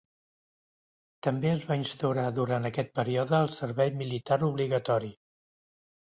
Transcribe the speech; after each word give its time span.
També 1.25 1.49
es 1.49 1.65
va 1.71 1.75
instaurar 1.79 2.23
durant 2.37 2.65
aquest 2.69 2.89
període 2.99 3.41
el 3.41 3.51
Servei 3.57 3.91
militar 3.99 4.39
obligatori. 4.49 5.11